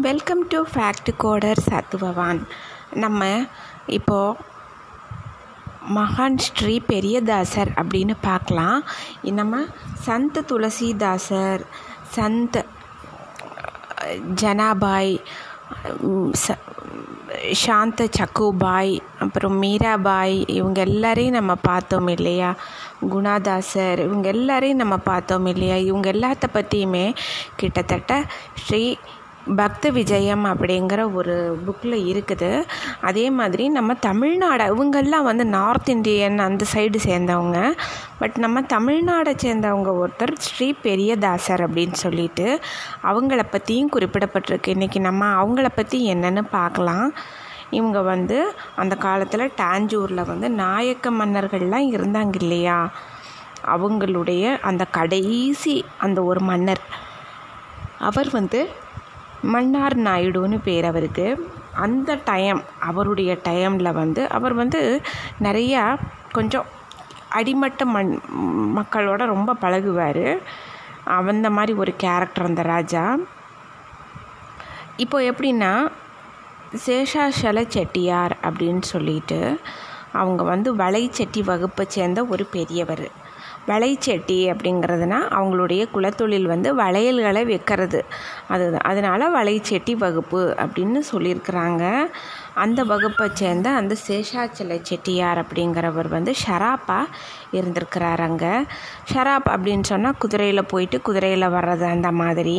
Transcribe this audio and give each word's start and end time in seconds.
Welcome 0.00 0.48
to 0.48 0.64
fact 0.74 1.08
coder 1.18 1.60
சத்துவவான் 1.70 2.42
நம்ம 2.94 3.46
இப்போது 3.86 4.36
மகான் 5.94 6.38
ஸ்ரீ 6.38 6.80
பெரியதாசர் 6.88 7.70
அப்படின்னு 7.76 8.14
பார்க்கலாம். 8.20 8.84
நம்ம 9.22 9.64
சந்த் 10.06 10.38
துளசிதாசர் 10.48 11.62
சந்த் 12.16 12.64
ஜனாபாய் 14.34 15.20
ச 16.46 16.56
சாந்த 17.50 18.08
சக்குபாய் 18.18 19.00
அப்புறம் 19.18 19.62
மீராபாய் 19.62 20.48
இவங்க 20.48 20.80
எல்லாரையும் 20.80 21.34
நம்ம 21.34 21.54
பார்த்தோம் 21.54 22.06
இல்லையா? 22.06 22.54
குணாதாசர் 23.08 23.98
இவங்க 23.98 24.28
எல்லாரையும் 24.28 24.78
நம்ம 24.78 24.96
பார்த்தோம் 24.96 25.46
இல்லையா? 25.46 25.74
இவங்க 25.74 26.12
எல்லாத்த 26.12 26.44
பற்றியுமே 26.52 27.14
கிட்டத்தட்ட 27.56 28.24
ஸ்ரீ 28.54 28.96
பக்த 29.56 29.90
விஜயம் 29.90 30.44
அப்படிங்கிற 30.44 31.12
ஒரு 31.12 31.60
புக்கில் 31.66 31.96
இருக்குது. 32.12 32.64
அதே 33.00 33.30
மாதிரி 33.30 33.68
நம்ம 33.68 33.94
தமிழ்நாடு 33.94 34.64
இவங்கெல்லாம் 34.74 35.22
வந்து 35.22 35.46
நார்த் 35.46 35.88
இந்தியன் 35.88 36.38
அந்த 36.38 36.64
சைடு 36.74 36.98
சேர்ந்தவங்க. 37.04 37.72
பட் 38.18 38.36
நம்ம 38.36 38.60
தமிழ்நாடை 38.60 39.36
சேர்ந்தவங்க 39.42 39.90
ஒருத்தர் 40.02 40.32
ஸ்ரீ 40.38 40.74
பெரியதாசர் 40.82 41.64
அப்படின்னு 41.66 41.92
சொல்லிட்டு 41.92 42.60
அவங்கள 43.02 43.42
பற்றியும் 43.50 43.90
குறிப்பிடப்பட்டிருக்கு. 43.92 44.66
இன்றைக்கி 44.66 44.98
நம்ம 44.98 45.44
அவங்கள 45.44 45.68
பற்றி 45.74 46.14
என்னென்னு 46.14 46.42
பார்க்கலாம். 46.50 47.12
இவங்க 47.70 48.02
வந்து 48.02 48.54
அந்த 48.76 48.96
காலத்தில் 48.96 49.52
டாஞ்சூரில் 49.56 50.26
வந்து 50.26 50.50
நாயக்க 50.50 51.10
மன்னர்கள்லாம் 51.10 51.86
இருந்தாங்க 51.94 52.34
இல்லையா? 52.40 52.90
அவங்களுடைய 53.66 54.58
அந்த 54.60 54.84
கடைசி 54.84 55.84
அந்த 55.98 56.22
ஒரு 56.22 56.40
மன்னர். 56.40 56.82
அவர் 57.98 58.30
வந்து 58.30 58.82
மன்னார் 59.52 59.96
நாயுடுன்னு 59.98 60.58
பேர் 60.64 60.86
அவருக்கு. 60.90 61.26
அந்த 61.84 62.10
டைம் 62.24 62.58
அவருடைய 62.90 63.30
டைமில் 63.48 63.96
வந்து 64.00 64.22
அவர் 64.36 64.54
வந்து 64.60 64.80
நிறையா 65.42 65.82
கொஞ்சம் 66.36 66.68
அடிமட்ட 67.38 67.84
மண் 67.94 68.12
மக்களோட 68.78 69.22
ரொம்ப 69.34 69.56
பழகுவார். 69.60 70.26
அந்த 71.30 71.48
மாதிரி 71.56 71.72
ஒரு 71.82 71.92
கேரக்டர் 71.96 72.50
அந்த 72.50 72.62
ராஜா. 72.72 73.04
இப்போ 74.96 75.18
எப்படின்னா 75.30 75.72
சேஷாசல 76.86 77.58
செட்டியார் 77.74 78.34
அப்படின்னு 78.42 78.84
சொல்லிட்டு 78.92 79.40
அவங்க 80.20 80.42
வந்து 80.52 80.70
வளைச்செட்டி 80.76 81.40
வகுப்பை 81.50 81.84
சேர்ந்த 81.88 82.20
ஒரு 82.32 82.44
பெரியவர். 82.56 83.06
வளைச்செட்டி 83.66 84.38
அப்படிங்கிறதுனா 84.50 85.18
அவங்களுடைய 85.36 85.82
குலத்தொழில் 85.94 86.48
வந்து 86.52 86.70
வளையல்களை 86.74 87.42
வைக்கிறது. 87.44 88.00
அது 88.48 88.64
அதனால் 88.82 89.34
வளைச்செட்டி 89.36 89.94
வகுப்பு 90.04 90.42
அப்படின்னு 90.64 91.00
சொல்லியிருக்கிறாங்க. 91.12 91.84
அந்த 92.54 92.80
வகுப்பை 92.84 93.26
சேர்ந்த 93.32 93.68
அந்த 93.80 93.94
சேஷாச்சல 94.08 94.74
செட்டியார் 94.82 95.40
அப்படிங்கிறவர் 95.42 96.08
வந்து 96.08 96.34
ஷராப்பாக 96.44 97.12
இருந்திருக்கிறார் 97.52 98.22
அங்கே. 98.28 98.52
ஷராப் 99.12 99.48
அப்படின்னு 99.54 99.88
சொன்னால் 99.92 100.20
குதிரையில் 100.24 100.70
போயிட்டு 100.72 101.00
குதிரையில் 101.00 101.52
வர்றது 101.56 101.86
அந்த 101.96 102.10
மாதிரி 102.22 102.58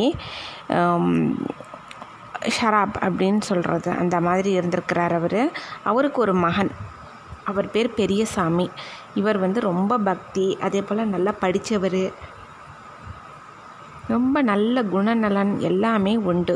ஷராப் 2.58 2.98
அப்படின்னு 3.06 3.42
சொல்கிறது 3.42 3.90
அந்த 4.02 4.16
மாதிரி 4.28 4.50
இருந்திருக்கிறார் 4.52 5.14
அவர். 5.14 5.42
அவருக்கு 5.84 6.20
ஒரு 6.22 6.34
மகன். 6.46 6.72
அவர் 7.44 7.72
பேர் 7.72 7.90
பெரியசாமி. 7.94 8.68
இவர் 9.20 9.38
வந்து 9.38 9.60
ரொம்ப 9.70 9.94
பக்தி 10.10 10.46
அதே 10.68 10.82
போல் 10.82 11.12
நல்லா 11.16 11.34
படித்தவர் 11.44 12.02
ரொம்ப 14.14 14.42
நல்ல 14.52 14.82
குணநலன் 14.94 15.54
எல்லாமே 15.70 16.14
உண்டு. 16.32 16.56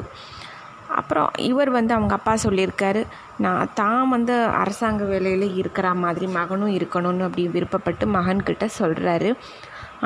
அப்புறம் 0.99 1.30
இவர் 1.49 1.69
வந்து 1.69 1.93
அவங்க 1.95 2.13
அப்பா 2.17 2.33
சொல்லியிருக்காரு 2.43 3.02
நான் 3.45 3.71
தான் 3.73 4.09
வந்து 4.09 4.35
அரசாங்க 4.61 5.03
வேலையில் 5.03 5.55
இருக்கிற 5.61 5.87
மாதிரி 6.03 6.27
மகனும் 6.37 6.75
இருக்கணும்னு 6.77 7.25
அப்படி 7.27 7.45
விருப்பப்பட்டு 7.55 8.05
மகன்கிட்ட 8.15 8.67
சொல்கிறாரு 8.80 9.31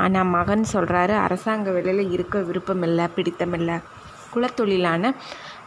ஆனால் 0.03 0.31
மகன் 0.35 0.63
சொல்கிறாரு 0.73 1.15
அரசாங்க 1.25 1.71
வேலையில் 1.71 2.13
இருக்க 2.15 2.37
விருப்பமில்லை 2.49 3.07
பிடித்தமில்லை. 3.17 3.77
குலத்தொழிலான 4.33 5.11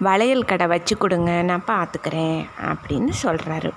வளையல் 0.07 0.49
கடை 0.51 0.67
வச்சு 0.73 0.95
கொடுங்க 0.97 1.33
நான் 1.51 1.69
பார்த்துக்கிறேன் 1.73 2.41
அப்படின்னு 2.71 3.13
சொல்கிறாரு 3.25 3.71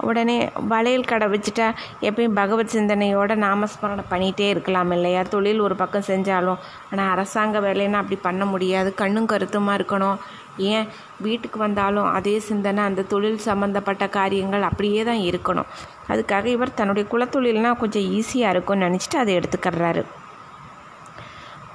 உடனே 0.00 0.50
வளையல் 0.68 1.04
கடை 1.04 1.28
வச்சுட்டா 1.28 1.74
எப்பயும் 2.00 2.34
பகவத் 2.34 2.70
சிந்தனையோட 2.72 3.36
நாமஸ்மரணை 3.36 4.04
பண்ணிகிட்டே 4.10 4.48
இருக்கலாம் 4.48 4.90
இல்லையா? 4.90 5.22
தொழில் 5.22 5.60
ஒரு 5.60 5.76
பக்கம் 5.76 6.02
செஞ்சாலும் 6.06 6.56
ஆனால் 6.90 7.10
அரசாங்க 7.10 7.60
வேலைன்னா 7.60 7.92
அப்படி 7.92 8.16
பண்ண 8.16 8.44
முடியாது. 8.44 8.94
கண்ணும் 8.94 9.26
கருத்துமாக 9.26 9.82
இருக்கணும். 9.82 10.16
ஏன்? 10.56 10.88
வீட்டுக்கு 11.20 11.58
வந்தாலும் 11.58 12.04
அதே 12.04 12.38
சிந்தனை 12.38 12.84
அந்த 12.84 13.02
தொழில் 13.02 13.38
சம்மந்தப்பட்ட 13.38 14.08
காரியங்கள் 14.08 14.62
அப்படியே 14.62 15.02
தான் 15.02 15.16
இருக்கணும். 15.16 15.64
அதுக்காக 16.08 16.44
இவர் 16.44 16.74
தன்னுடைய 16.74 17.08
குலத்தொழில்னால் 17.12 17.76
கொஞ்சம் 17.76 18.02
ஈஸியாக 18.02 18.48
இருக்கும்னு 18.48 18.86
நினச்சிட்டு 18.86 19.16
அதை 19.16 19.38
எடுத்துக்கிறாரு. 19.38 20.04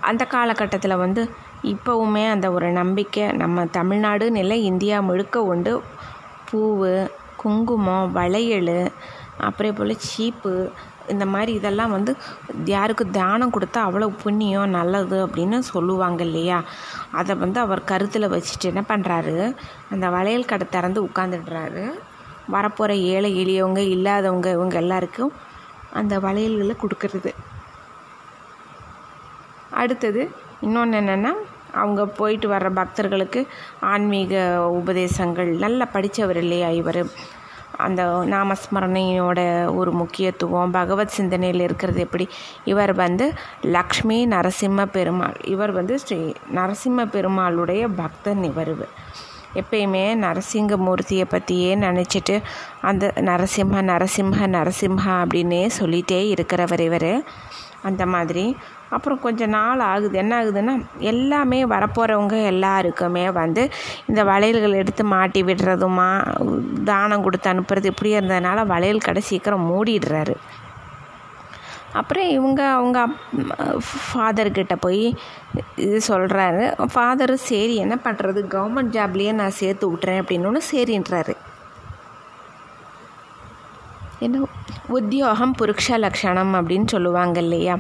அந்த 0.02 0.26
காலகட்டத்தில் 0.26 0.96
வந்து 0.96 1.30
இப்போவுமே 1.64 2.30
அந்த 2.30 2.52
ஒரு 2.52 2.72
நம்பிக்கை 2.72 3.32
நம்ம 3.32 3.66
தமிழ்நாடு 3.66 4.32
நிலை 4.32 4.64
இந்தியா 4.64 5.00
முழுக்க 5.00 5.42
உண்டு. 5.42 5.84
பூவு 6.52 7.12
குங்குமம் 7.44 8.12
வளையல் 8.12 8.76
அப்புறம் 9.38 9.76
போல் 9.76 9.96
சீப்பு 10.08 10.52
இந்த 11.10 11.26
மாதிரி 11.26 11.52
இதெல்லாம் 11.54 11.90
வந்து 11.90 12.12
யாருக்கு 12.66 13.10
தானம் 13.10 13.54
கொடுத்தா 13.54 13.80
அவ்வளோ 13.86 14.08
புண்ணியம் 14.24 14.70
நல்லது 14.70 15.18
அப்படின்னு 15.28 15.58
சொல்லுவாங்க 15.72 16.22
இல்லையா? 16.24 16.60
அதை 17.12 17.36
வந்து 17.36 17.60
அவர் 17.60 17.82
கருத்தில் 17.84 18.34
வச்சுட்டு 18.34 18.70
என்ன 18.72 18.84
பண்ணுறாரு 18.88 19.36
அந்த 19.90 20.10
வளையல் 20.10 20.46
கடை 20.46 20.68
திறந்து 20.70 21.04
உட்காந்துடுறாரு 21.04 21.84
வரப்போகிற 22.52 22.94
ஏழை 23.14 23.32
எளியவங்க 23.44 23.82
இல்லாதவங்க 23.96 24.50
இவங்க 24.52 24.78
எல்லாருக்கும் 24.78 25.34
அந்த 25.92 26.14
வளையல்களை 26.20 26.76
கொடுக்கறது. 26.82 27.32
அடுத்தது 29.72 30.22
இன்னொன்று 30.62 31.00
என்னென்னா 31.00 31.34
அவங்க 31.74 32.06
போயிட்டு 32.06 32.50
வர்ற 32.50 32.70
பக்தர்களுக்கு 32.74 33.48
ஆன்மீக 33.80 34.34
உபதேசங்கள் 34.70 35.58
நல்லா 35.58 35.86
படித்தவர் 35.86 36.38
இல்லையா 36.38 36.70
இவர்? 36.70 37.06
அந்த 37.78 38.04
நாமஸ்மரணையோட 38.06 39.40
ஒரு 39.76 39.92
முக்கியத்துவம் 39.92 40.72
பகவத் 40.72 41.08
சிந்தனையில் 41.08 41.60
இருக்கிறது 41.60 42.00
எப்படி? 42.00 42.30
இவர் 42.64 42.94
வந்து 42.94 43.34
லக்ஷ்மி 43.62 44.28
நரசிம்ம 44.28 44.86
பெருமாள். 44.86 45.36
இவர் 45.44 45.72
வந்து 45.72 46.00
ஸ்ரீ 46.00 46.32
நரசிம்ம 46.56 47.06
பெருமாளுடைய 47.06 47.90
பக்தன் 47.96 48.44
இவர் 48.44 48.76
எப்பயுமே 49.56 50.06
நரசிங்கமூர்த்தியை 50.26 51.26
பற்றியே 51.26 51.76
நினச்சிட்டு 51.76 52.42
அந்த 52.82 53.14
நரசிம்ம 53.16 53.82
நரசிம்ம 53.82 54.48
நரசிம்ஹா 54.48 55.16
அப்படின்னே 55.24 55.70
சொல்லிகிட்டே 55.80 56.34
இருக்கிறவர் 56.34 56.80
இவர். 56.80 57.24
அந்த 57.82 58.06
மாதிரி 58.06 58.56
அப்புறம் 58.96 59.22
கொஞ்சம் 59.26 59.54
நாள் 59.58 59.84
ஆகுது. 59.92 60.18
என்ன 60.18 60.34
ஆகுதுன்னா 60.42 60.74
எல்லாமே 61.12 61.60
வரப்போகிறவங்க 61.66 62.38
எல்லாருக்குமே 62.44 63.26
வந்து 63.32 63.64
இந்த 64.08 64.24
வளையல்கள் 64.24 64.80
எடுத்து 64.82 65.04
மாட்டி 65.14 65.44
விடுறதுமா 65.44 66.10
தானம் 66.84 67.24
கொடுத்து 67.24 67.52
அனுப்புறது 67.54 67.92
இப்படி 67.94 68.18
இருந்ததுனால 68.18 68.66
வளையல் 68.74 69.06
கடை 69.08 69.24
சீக்கிரம் 69.30 69.70
மூடிடுறாரு. 69.72 70.36
அப்புறம் 71.94 72.30
இவங்க 72.30 72.62
அவங்க 72.68 73.00
ஃபாதர்கிட்ட 74.10 74.76
போய் 74.80 75.04
இது 75.76 75.98
சொல்கிறாரு 76.08 76.64
ஃபாதரு 76.94 77.36
சரி 77.50 77.76
என்ன 77.76 77.96
பண்ணுறது 78.04 78.42
கவர்மெண்ட் 78.56 78.96
ஜாப்லேயே 78.98 79.34
நான் 79.42 79.60
சேர்த்து 79.62 79.92
விட்றேன் 79.94 80.22
அப்படின்னு 80.22 80.62
சரின்றாரு. 80.74 81.36
என்ன 84.20 84.48
உத்தியோகம் 84.98 85.56
புருஷ 85.60 85.98
லக்ஷணம் 85.98 86.54
அப்படின்னு 86.58 86.88
சொல்லுவாங்க 86.88 87.40
இல்லையா? 87.40 87.76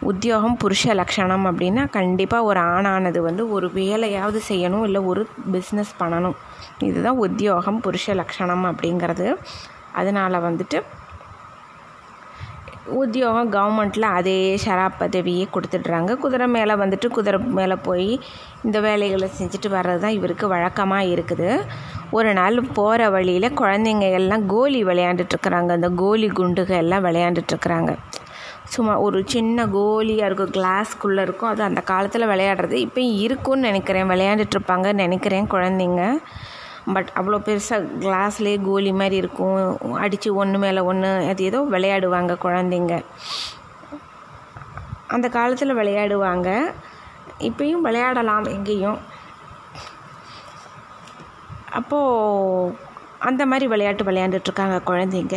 உத்தியோகம் 0.00 0.56
புருஷ 0.56 0.86
லக்ஷணம் 0.86 1.44
அப்படின்னா 1.50 1.90
கண்டிப்பாக 1.90 2.44
ஒரு 2.44 2.60
ஆணானது 2.60 3.18
வந்து 3.18 3.50
ஒரு 3.50 3.70
வேலையாவது 3.74 4.40
செய்யணும் 4.48 4.82
இல்லை 4.82 5.00
ஒரு 5.00 5.28
பிஸ்னஸ் 5.52 5.92
பண்ணணும். 6.00 6.34
இதுதான் 6.78 7.16
உத்தியோகம் 7.16 7.80
புருஷ 7.80 8.14
லக்ஷணம் 8.14 8.64
அப்படிங்கிறது. 8.70 9.36
அதனால் 9.92 10.32
வந்துட்டு 10.32 10.82
உத்தியோகம் 12.86 13.52
கவர்மெண்ட்டில் 13.52 14.02
அதே 14.02 14.58
ஷராப் 14.64 14.98
பதவியே 15.00 15.48
கொடுத்துட்றாங்க. 15.52 16.14
குதிரை 16.14 16.46
மேலே 16.46 16.74
வந்துட்டு 16.74 17.08
குதிரை 17.08 17.40
மேலே 17.40 17.74
போய் 17.74 18.20
இந்த 18.64 18.80
வேலைகளை 18.80 19.30
செஞ்சுட்டு 19.38 19.68
வர்றது 19.68 19.98
தான் 19.98 20.10
இவருக்கு 20.10 20.48
வழக்கமாக 20.48 21.04
இருக்குது. 21.04 21.62
ஒரு 22.10 22.32
நாள் 22.34 22.60
போகிற 22.60 23.10
வழியில் 23.10 23.52
குழந்தைங்க 23.52 24.10
எல்லாம் 24.10 24.46
கோலி 24.46 24.84
விளையாண்டுட்ருக்குறாங்க 24.84 25.70
அந்த 25.70 25.88
கோலி 25.88 26.28
குண்டுகள் 26.28 26.76
எல்லாம் 26.76 27.04
விளையாண்டுட்டுருக்குறாங்க 27.04 27.96
சும்மா 28.74 28.94
ஒரு 29.06 29.18
சின்ன 29.32 29.66
கோலியாக 29.76 30.28
இருக்கும் 30.28 30.54
கிளாஸ்க்குள்ளே 30.56 31.22
இருக்கும். 31.26 31.48
அது 31.48 31.62
அந்த 31.62 31.80
காலத்தில் 31.90 32.30
விளையாடுறது. 32.32 32.76
இப்போ 32.86 33.00
இருக்கும்னு 33.00 33.66
நினைக்கிறேன். 33.70 34.10
விளையாண்டுட்ருப்பாங்கன்னு 34.10 35.02
நினைக்கிறேன் 35.04 35.50
குழந்தைங்க. 35.50 36.02
பட் 36.94 37.10
அவ்வளோ 37.18 37.38
பெருசாக 37.46 37.88
கிளாஸ்லேயே 38.04 38.56
கோலி 38.64 38.92
மாதிரி 39.00 39.16
இருக்கும். 39.16 39.94
அடித்து 40.04 40.30
ஒன்று 40.34 40.58
மேலே 40.58 40.80
ஒன்று 40.90 41.10
அது 41.32 41.44
ஏதோ 41.44 41.60
விளையாடுவாங்க 41.74 42.32
குழந்தைங்க. 42.44 42.94
அந்த 45.14 45.26
காலத்தில் 45.36 45.76
விளையாடுவாங்க. 45.76 46.48
இப்பயும் 47.48 47.84
விளையாடலாம் 47.86 48.46
எங்கேயும். 48.56 48.98
அப்போது 51.78 52.74
அந்த 53.28 53.42
மாதிரி 53.50 53.66
விளையாட்டு 53.72 54.04
விளையாண்டுட்ருக்காங்க 54.08 54.76
குழந்தைங்க. 54.90 55.36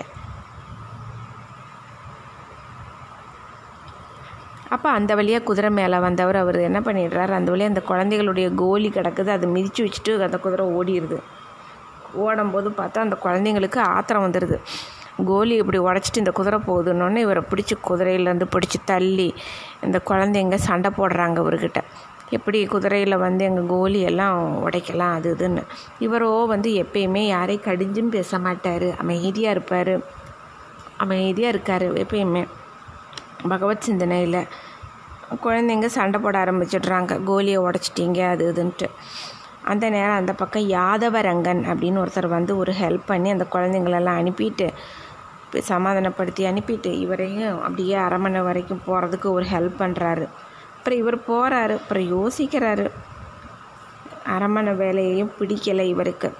அப்போ 4.69 4.89
அந்த 4.89 5.15
வழியாக 5.15 5.43
குதிரை 5.43 5.69
மேலே 5.69 5.97
வந்தவர் 5.97 6.35
அவர் 6.35 6.59
என்ன 6.59 6.79
பண்ணிடுறாரு? 6.79 7.33
அந்த 7.39 7.51
வழியாக 7.51 7.73
அந்த 7.73 7.83
குழந்தைகளுடைய 7.91 8.47
கோலி 8.55 8.89
கிடக்குது. 8.89 9.27
அதை 9.27 9.49
மிதித்து 9.49 9.81
வச்சுட்டு 9.85 10.13
அந்த 10.27 10.37
குதிரை 10.37 10.65
ஓடிடுது 10.79 11.17
ஓடும்போது 12.25 12.69
பார்த்தா 12.69 12.97
அந்த 12.97 13.17
குழந்தைங்களுக்கு 13.23 13.79
ஆத்திரம் 13.95 14.25
வந்துடுது 14.25 14.57
கோலி 15.25 15.55
இப்படி 15.55 15.79
உடச்சிட்டு 15.79 16.17
இந்த 16.17 16.31
குதிரை 16.31 16.59
போகுதுன்னொன்னே 16.67 17.17
இவரை 17.17 17.43
பிடிச்சி 17.51 17.75
குதிரையிலேருந்து 17.89 18.47
பிடிச்சி 18.55 18.79
தள்ளி 18.85 19.33
இந்த 19.83 20.01
குழந்தைங்க 20.09 20.55
சண்டை 20.55 20.91
போடுறாங்க 20.97 21.37
இவர்கிட்ட 21.43 21.81
எப்படி 22.29 22.65
குதிரையில் 22.65 23.17
வந்து 23.17 23.43
எங்கள் 23.45 23.65
கோலி 23.65 23.99
எல்லாம் 24.01 24.37
உடைக்கலாம் 24.65 25.13
அது 25.13 25.35
இதுன்னு. 25.35 25.61
இவரோ 25.99 26.45
வந்து 26.45 26.69
எப்பயுமே 26.83 27.23
யாரையும் 27.27 27.63
கடிஞ்சும் 27.63 28.13
பேச 28.15 28.39
மாட்டார். 28.39 28.87
அமைதியாக 28.97 29.55
இருப்பார். 29.55 29.93
அமைதியாக 30.97 31.53
இருக்கார் 31.53 31.85
எப்பயுமே. 32.03 32.43
பகவத் 33.43 33.81
சிந்தனையில் 33.81 34.47
குழந்தைங்க 35.43 35.85
சண்டை 35.85 36.21
போட 36.21 36.43
ஆரம்பிச்சிடுறாங்க. 36.43 37.23
கோலியை 37.23 37.57
உடச்சிட்டிங்க 37.57 38.29
அது 38.29 38.53
இதுன்ட்டு. 38.55 38.89
அந்த 39.63 39.89
நேரம் 39.89 40.15
அந்த 40.15 40.33
பக்கம் 40.33 40.69
யாதவரங்கன் 40.69 41.61
அப்படின்னு 41.71 42.01
ஒருத்தர் 42.03 42.27
வந்து 42.27 42.57
ஒரு 42.57 42.73
ஹெல்ப் 42.81 43.01
பண்ணி 43.05 43.29
அந்த 43.29 43.47
குழந்தைங்களெல்லாம் 43.51 44.19
அனுப்பிட்டு 44.21 44.69
சமாதானப்படுத்தி 45.59 46.45
அனுப்பிட்டு 46.45 46.85
இவரையும் 46.85 47.61
அப்படியே 47.61 47.93
அரமனை 47.93 48.41
வரைக்கும் 48.41 48.81
போகிறதுக்கு 48.87 49.29
ஒரு 49.29 49.45
ஹெல்ப் 49.45 49.79
பண்ணுறாரு 49.79 50.27
அப்புறம் 50.77 50.99
இவர் 50.99 51.17
போகிறாரு 51.19 51.73
அப்புறம் 51.79 52.17
யோசிக்கிறாரு. 52.17 52.91
அரமனை 54.25 54.73
வேலையையும் 54.73 55.31
பிடிக்கலை 55.39 55.81
இவருக்கு. 55.81 56.33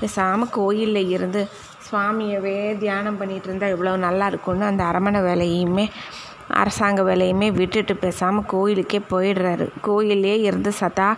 பேசாமல் 0.00 0.50
கோயிலில் 0.50 1.08
இருந்து 1.08 1.48
சுவாமியவே 1.90 2.78
தியானம் 2.78 3.20
பண்ணிகிட்டு 3.20 3.44
இருந்தால் 3.44 3.76
இவ்வளோ 3.76 3.96
நல்லா 3.96 4.26
இருக்கும்னு 4.26 4.64
அந்த 4.64 4.84
அரமனை 4.84 5.20
வேலையுமே 5.20 5.90
அரசாங்க 6.48 7.02
வேலையுமே 7.02 7.52
விட்டுட்டு 7.52 7.96
பேசாமல் 7.96 8.48
கோயிலுக்கே 8.48 9.00
போயிடுறாரு. 9.10 9.68
கோயிலே 9.80 10.40
இருந்து 10.40 10.72
சதா 10.72 11.16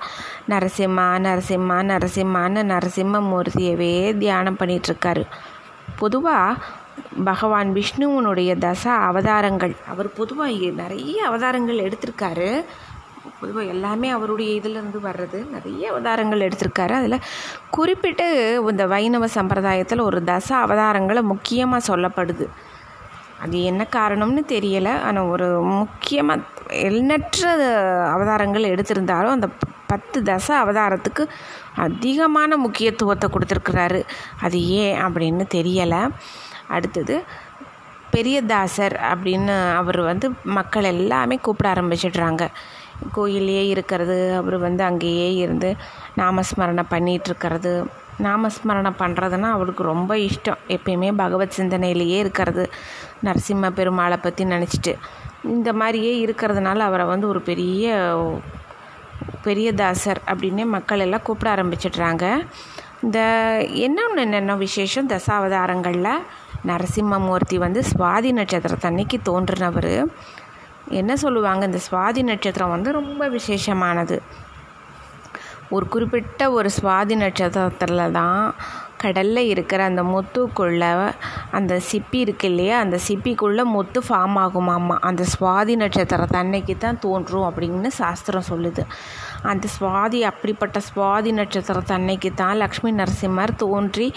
நரசிம்மா 0.48 1.08
நரசிம்மா 1.26 1.78
நரசிம்மான்னு 1.92 2.62
நரசிம்மமூர்த்தியவே 2.72 4.18
தியானம் 4.18 4.56
பண்ணிகிட்ருக்காரு 4.58 5.24
பொதுவாக 5.98 6.56
பகவான் 7.24 7.72
விஷ்ணுவனுடைய 7.72 8.50
தச 8.58 8.84
அவதாரங்கள் 8.84 9.74
அவர் 9.88 10.12
பொதுவாக 10.12 10.50
நிறைய 10.50 11.26
அவதாரங்கள் 11.26 11.76
எடுத்திருக்காரு. 11.76 12.64
பொதுவாக 13.40 13.66
எல்லாமே 13.66 14.08
அவருடைய 14.10 14.52
இதிலிருந்து 14.52 14.98
வர்றது 14.98 15.50
நிறைய 15.50 15.90
அவதாரங்கள் 15.90 16.40
எடுத்திருக்காரு. 16.40 16.90
அதில் 16.90 17.24
குறிப்பிட்டு 17.70 18.26
இந்த 18.70 18.86
வைணவ 18.86 19.26
சம்பிரதாயத்தில் 19.26 20.00
ஒரு 20.00 20.22
தச 20.26 20.48
அவதாரங்களை 20.50 21.22
முக்கியமாக 21.22 21.96
சொல்லப்படுது. 21.96 22.48
அது 23.42 23.56
என்ன 23.70 23.82
காரணம்னு 23.96 24.42
தெரியலை. 24.54 24.94
ஆனால் 25.08 25.30
ஒரு 25.34 25.48
முக்கியமாக 25.62 26.40
எண்ணற்ற 26.88 27.52
அவதாரங்கள் 28.14 28.72
எடுத்திருந்தாலும் 28.72 29.36
அந்த 29.36 29.48
பத்து 29.92 30.18
தச 30.22 30.48
அவதாரத்துக்கு 30.62 31.22
அதிகமான 31.86 32.56
முக்கியத்துவத்தை 32.56 33.26
கொடுத்துருக்குறாரு. 33.28 34.00
அது 34.44 34.58
ஏன் 34.82 34.98
அப்படின்னு 35.04 35.46
தெரியலை. 35.56 36.02
அடுத்தது 36.76 37.14
பெரியதாசர் 38.14 38.94
அப்படின்னு 39.10 39.54
அவர் 39.80 40.00
வந்து 40.10 40.26
மக்கள் 40.58 40.90
எல்லாமே 40.94 41.36
கூப்பிட 41.36 41.66
ஆரம்பிச்சிடுறாங்க. 41.72 42.44
கோயிலே 43.16 43.62
இருக்கிறது 43.72 44.16
அவர் 44.38 44.56
வந்து 44.58 44.82
அங்கேயே 44.84 45.28
இருந்து 45.44 45.68
நாமஸ்மரணை 46.18 46.84
பண்ணிகிட்ருக்கிறது 46.94 47.72
நாமஸ்மரணம் 48.22 48.94
பண்ணுறதுன்னா 48.98 49.50
அவருக்கு 49.50 49.82
ரொம்ப 49.82 50.14
இஷ்டம். 50.14 50.58
எப்பயுமே 50.68 51.12
பகவத் 51.16 51.52
சிந்தனையிலேயே 51.56 52.16
இருக்கிறது. 52.16 52.70
நரசிம்ம 53.24 53.70
பெருமாளை 53.70 54.16
பற்றி 54.16 54.44
நினச்சிட்டு. 54.44 54.94
இந்த 55.44 55.72
மாதிரியே 55.72 56.26
இருக்கிறதுனால 56.26 56.78
அவரை 56.78 57.06
வந்து 57.06 57.28
ஒரு 57.28 57.40
பெரிய 57.40 57.84
பெரிய 59.42 59.72
தாசர் 59.72 60.20
அப்படின்னே 60.26 60.66
மக்கள் 60.66 60.98
எல்லாம் 60.98 61.22
கூப்பிட 61.22 61.54
ஆரம்பிச்சிடுறாங்க. 61.54 62.46
இந்த 63.02 63.20
என்னென்ன 63.70 64.20
என்னென்ன 64.20 64.56
விசேஷம்? 64.56 65.08
தசாவதாரங்களில் 65.08 66.18
நரசிம்மமூர்த்தி 66.66 67.54
வந்து 67.54 67.80
சுவாதி 67.80 68.32
நட்சத்திரத்தன்னைக்கு 68.32 69.14
தோன்றினவர். 69.24 70.06
என்ன 70.88 71.16
சொல்லுவாங்க? 71.16 71.64
இந்த 71.64 71.78
சுவாதி 71.90 72.22
நட்சத்திரம் 72.22 72.70
வந்து 72.70 72.92
ரொம்ப 72.92 73.28
விசேஷமானது. 73.28 74.22
ஒரு 75.76 75.86
குறிப்பிட்ட 75.94 76.42
ஒரு 76.58 76.68
சுவாதி 76.76 77.16
நட்சத்திரத்தில் 77.22 78.12
தான் 78.18 78.46
கடலில் 79.02 79.50
இருக்கிற 79.50 79.80
அந்த 79.90 80.02
முத்துக்குள்ளே 80.12 80.88
அந்த 81.58 81.74
சிப்பி 81.90 82.18
இருக்கு 82.24 82.46
இல்லையா? 82.50 82.76
அந்த 82.84 82.96
சிப்பிக்குள்ளே 83.06 83.64
முத்து 83.74 84.00
ஃபார்ம் 84.06 84.36
ஆகுமாம்மா 84.44 84.96
அந்த 85.08 85.22
சுவாதி 85.34 85.74
நட்சத்திரத்தை 85.82 86.38
அன்னைக்கு 86.42 86.74
தான் 86.84 87.00
தோன்றும் 87.04 87.46
அப்படின்னு 87.50 87.90
சாஸ்திரம் 88.00 88.48
சொல்லுது. 88.50 88.82
அந்த 89.52 89.68
சுவாதி 89.76 90.20
அப்படிப்பட்ட 90.30 90.80
சுவாதி 90.88 91.32
நட்சத்திரத்தை 91.38 91.94
அன்னைக்கு 91.98 92.32
தான் 92.42 92.60
லக்ஷ்மி 92.62 92.92
நரசிம்மர் 93.00 93.54
தோன்றி 93.62 94.08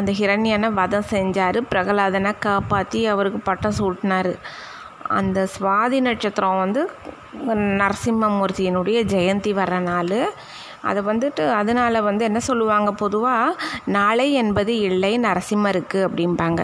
அந்த 0.00 0.10
ஹிரண்யனை 0.20 0.70
வதம் 0.80 1.10
செஞ்சார். 1.14 1.60
பிரகலாதனை 1.72 2.32
காப்பாற்றி 2.48 3.02
அவருக்கு 3.14 3.40
பட்டம் 3.50 3.78
சூட்டினார். 3.80 4.32
அந்த 5.20 5.38
சுவாதி 5.54 5.98
நட்சத்திரம் 6.08 6.60
வந்து 6.64 6.82
நரசிம்மமூர்த்தியினுடைய 7.80 8.98
ஜெயந்தி 9.14 9.52
வர 9.60 9.78
நாள். 9.88 10.18
அதை 10.90 11.00
வந்துட்டு 11.10 11.44
அதனால் 11.60 11.98
வந்து 12.08 12.22
என்ன 12.28 12.40
சொல்லுவாங்க 12.48 12.90
பொதுவாக 13.02 13.56
நாளை 13.96 14.26
என்பது 14.42 14.74
இல்லை 14.88 15.12
நரசிம்மருக்கு 15.26 16.00
அப்படிம்பாங்க. 16.06 16.60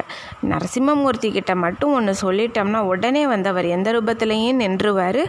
நரசிம்மமூர்த்தி 0.53 1.31
கிட்ட 1.37 1.53
மட்டும் 1.65 1.95
ஒன்று 1.99 2.15
சொல்லிட்டோம்னா 2.25 2.83
உடனே 2.93 3.25
வந்து 3.35 3.51
அவர் 3.53 3.69
எந்த 3.77 3.89
ரூபத்துலேயும் 3.97 4.61
நின்றுவார். 4.65 5.23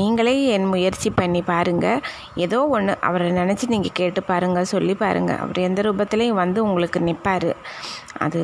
நீங்களே 0.00 0.36
என் 0.56 0.68
முயற்சி 0.74 1.10
பண்ணி 1.20 1.42
பாருங்கள் 1.52 2.02
ஏதோ 2.46 2.60
ஒன்று 2.76 2.94
அவரை 3.10 3.30
நினச்சி 3.40 3.66
நீங்கள் 3.74 3.96
கேட்டு 4.00 4.22
பாருங்கள் 4.32 4.70
சொல்லி 4.74 4.96
பாருங்கள் 5.04 5.40
அவர் 5.44 5.60
எந்த 5.68 5.80
ரூபத்துலேயும் 5.88 6.40
வந்து 6.44 6.60
உங்களுக்கு 6.68 7.00
நிற்பார் 7.08 7.50
அது 8.26 8.40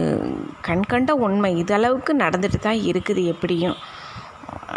கண்கண்ட 0.69 1.13
உண்மை. 1.27 1.53
இதளவுக்கு 1.63 2.13
நடந்துட்டு 2.25 2.59
தான் 2.67 2.83
இருக்குது 2.91 3.23
எப்படியும். 3.35 3.79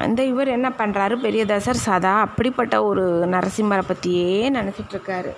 இந்த 0.05 0.21
இவர் 0.23 0.47
என்ன 0.47 0.69
பண்ணுறாரு 0.79 1.15
பெரியதாசர் 1.25 1.85
சதா 1.87 2.13
அப்படிப்பட்ட 2.19 2.75
ஒரு 2.83 3.05
நரசிம்மரை 3.35 3.85
பற்றியே 3.87 4.49
நினச்சிட்ருக்காரு 4.49 5.33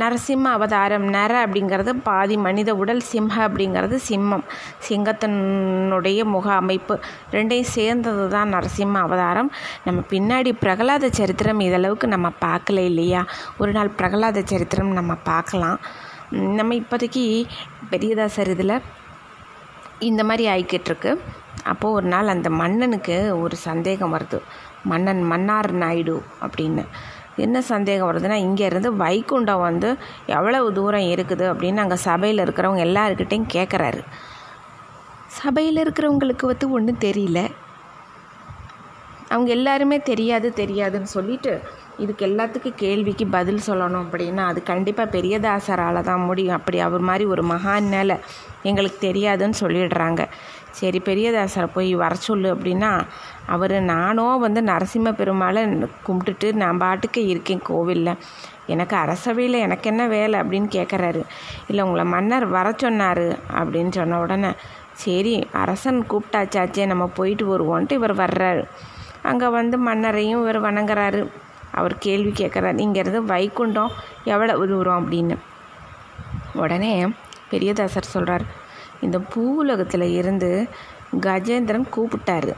நரசிம்ம 0.00 0.50
அவதாரம் 0.56 1.04
நர 1.14 1.32
அப்படிங்கிறது 1.44 1.92
பாதி 2.08 2.36
மனித 2.36 2.70
உடல் 2.74 3.02
சிம்ஹ 3.12 3.34
அப்படிங்கிறது 3.46 3.96
சிம்மம் 4.08 4.44
சிங்கத்தினுடைய 4.88 6.24
முக 6.24 6.46
அமைப்பு. 6.52 6.94
ரெண்டையும் 7.32 7.72
சேர்ந்தது 7.76 8.24
தான் 8.28 8.52
நரசிம்ம 8.54 9.00
அவதாரம். 9.06 9.50
நம்ம 9.84 10.02
பின்னாடி 10.10 10.52
பிரகலாத 10.64 11.10
சரித்திரம் 11.10 11.60
இதளவுக்கு 11.60 12.08
நம்ம 12.14 12.30
பார்க்கல 12.46 12.84
இல்லையா? 12.90 13.22
ஒரு 13.58 13.72
நாள் 13.72 13.96
பிரகலாத 14.00 14.42
சரித்திரம் 14.44 14.92
நம்ம 14.92 15.14
பார்க்கலாம். 15.30 15.80
நம்ம 16.58 16.74
இப்போதைக்கு 16.74 17.24
பெரியதாசர் 17.90 18.52
இதில் 18.54 18.76
இந்த 19.98 20.24
மாதிரி 20.24 20.48
ஆகிக்கிட்டுருக்கு 20.48 21.18
அப்போது 21.64 21.94
ஒரு 21.94 22.06
நாள் 22.06 22.28
அந்த 22.28 22.50
மன்னனுக்கு 22.50 23.40
ஒரு 23.40 23.56
சந்தேகம் 23.56 24.14
வருது. 24.14 24.40
மன்னன் 24.82 25.22
மன்னார் 25.22 25.72
நாயுடு 25.72 26.22
அப்படின்னு. 26.40 26.84
என்ன 27.36 27.60
சந்தேகம் 27.60 28.08
வருதுன்னா 28.12 28.36
இங்கேருந்து 28.46 28.90
வைகுண்டம் 28.96 29.60
வந்து 29.60 29.96
எவ்வளவு 30.26 30.72
தூரம் 30.72 31.00
இருக்குது 31.00 31.44
அப்படின்னு 31.52 31.76
அங்கே 31.76 31.96
சபையில் 31.96 32.38
இருக்கிறவங்க 32.38 32.84
எல்லாருக்கிட்டையும் 32.88 33.50
கேட்குறாரு 33.52 34.02
சபையில் 35.26 35.82
இருக்கிறவங்களுக்கு 35.84 36.46
வந்து 36.46 36.70
ஒன்றும் 36.70 37.02
தெரியல. 37.04 37.50
அவங்க 39.28 39.50
எல்லாருமே 39.50 39.98
தெரியாது 39.98 40.52
தெரியாதுன்னு 40.56 41.10
சொல்லிட்டு 41.16 41.62
இதுக்கு 42.02 42.22
எல்லாத்துக்கும் 42.26 42.80
கேள்விக்கு 42.82 43.26
பதில் 43.26 43.64
சொல்லணும் 43.66 44.04
அப்படின்னா 44.06 44.42
அது 44.50 44.60
கண்டிப்பாக 44.62 45.12
பெரியதாசரால் 45.16 46.06
தான் 46.10 46.26
முடியும். 46.28 46.56
அப்படி 46.58 46.78
அவர் 46.86 47.04
மாதிரி 47.08 47.24
ஒரு 47.24 47.42
மகான்னால 47.52 48.14
எங்களுக்கு 48.62 48.98
தெரியாதுன்னு 49.08 49.56
சொல்லிடுறாங்க. 49.60 50.22
சரி 50.78 50.98
பெரியதாசரை 51.04 51.68
போய் 51.74 51.94
வர 51.94 52.14
சொல்லு 52.14 52.48
அப்படின்னா 52.54 52.90
அவர் 53.54 53.74
நானும் 53.92 54.42
வந்து 54.44 54.60
நரசிம்ம 54.62 55.12
பெருமாளை 55.20 55.62
கும்பிட்டுட்டு 56.06 56.48
நான் 56.62 56.80
பாட்டுக்கு 56.84 57.26
இருக்கேன் 57.26 57.62
கோவிலில். 57.68 58.12
எனக்கு 58.74 58.94
அரசவையில் 58.96 59.56
எனக்கு 59.66 59.86
என்ன 59.90 60.02
வேலை 60.08 60.36
அப்படின்னு 60.40 60.68
கேட்குறாரு 60.76 61.22
இல்லை 61.68 61.82
உங்களை 61.84 62.04
மன்னர் 62.14 62.46
வர 62.56 62.68
சொன்னார் 62.76 63.26
அப்படின்னு 63.58 63.92
சொன்ன 63.98 64.18
உடனே 64.20 64.50
சரி 65.04 65.34
அரசன் 65.62 66.00
கூப்பிட்டாச்சாச்சே 66.10 66.86
நம்ம 66.86 67.06
போயிட்டு 67.18 67.44
வருவோன்ட்டு 67.52 67.98
இவர் 68.00 68.16
வர்றாரு. 68.16 68.62
அங்கே 69.22 69.48
வந்து 69.58 69.76
மன்னரையும் 69.88 70.42
இவர் 70.42 70.60
வணங்குறாரு. 70.68 71.20
அவர் 71.76 71.94
கேள்வி 71.98 72.30
கேட்குறாரு. 72.30 72.78
இங்கேருந்து 72.86 73.22
வைகுண்டம் 73.32 73.92
எவ்வளோ 74.24 74.52
தூரம் 74.66 75.00
அப்படின்னு. 75.00 75.36
உடனே 76.54 76.92
பெரியதாசர் 77.50 78.12
சொல்கிறார் 78.14 78.44
இந்த 79.00 79.18
பூவுலகத்தில் 79.32 80.06
இருந்து 80.20 80.50
கஜேந்திரன் 81.20 81.88
கூப்பிட்டாரு. 81.96 82.52